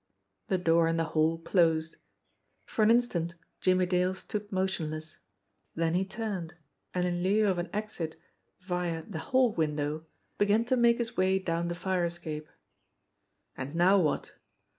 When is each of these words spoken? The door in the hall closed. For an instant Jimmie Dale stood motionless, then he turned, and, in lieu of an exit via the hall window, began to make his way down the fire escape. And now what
The 0.47 0.57
door 0.57 0.87
in 0.87 0.97
the 0.97 1.03
hall 1.13 1.37
closed. 1.37 1.97
For 2.65 2.81
an 2.81 2.89
instant 2.89 3.35
Jimmie 3.59 3.85
Dale 3.85 4.15
stood 4.15 4.51
motionless, 4.51 5.19
then 5.75 5.93
he 5.93 6.05
turned, 6.05 6.55
and, 6.91 7.05
in 7.05 7.21
lieu 7.21 7.47
of 7.47 7.59
an 7.59 7.69
exit 7.71 8.19
via 8.61 9.03
the 9.03 9.19
hall 9.19 9.53
window, 9.53 10.07
began 10.39 10.65
to 10.65 10.75
make 10.75 10.97
his 10.97 11.15
way 11.15 11.37
down 11.37 11.67
the 11.67 11.75
fire 11.75 12.03
escape. 12.03 12.49
And 13.55 13.75
now 13.75 13.99
what 13.99 14.31